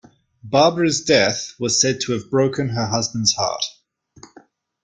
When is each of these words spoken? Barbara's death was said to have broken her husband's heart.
Barbara's 0.43 1.01
death 1.03 1.53
was 1.59 1.79
said 1.79 1.99
to 2.01 2.13
have 2.13 2.31
broken 2.31 2.69
her 2.69 2.87
husband's 2.87 3.33
heart. 3.33 3.63